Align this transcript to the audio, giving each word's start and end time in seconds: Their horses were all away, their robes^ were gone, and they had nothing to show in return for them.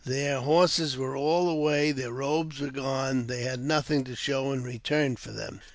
Their 0.03 0.39
horses 0.41 0.97
were 0.97 1.15
all 1.15 1.47
away, 1.47 1.91
their 1.91 2.09
robes^ 2.09 2.59
were 2.59 2.71
gone, 2.71 3.09
and 3.19 3.27
they 3.27 3.43
had 3.43 3.59
nothing 3.59 4.03
to 4.05 4.15
show 4.15 4.51
in 4.51 4.63
return 4.63 5.15
for 5.15 5.31
them. 5.31 5.61